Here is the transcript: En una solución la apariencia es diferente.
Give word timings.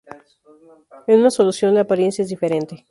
En 1.05 1.19
una 1.19 1.29
solución 1.29 1.75
la 1.75 1.81
apariencia 1.81 2.23
es 2.23 2.29
diferente. 2.29 2.79